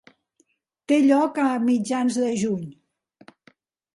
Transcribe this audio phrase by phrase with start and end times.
[0.91, 2.65] Té lloc a mitjans de juny.